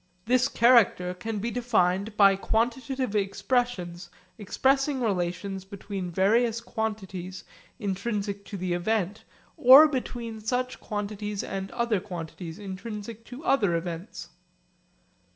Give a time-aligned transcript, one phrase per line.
[0.25, 7.43] This character can be defined by quantitative expressions expressing relations between various quantities
[7.77, 9.25] intrinsic to the event
[9.57, 14.29] or between such quantities and other quantities intrinsic to other events.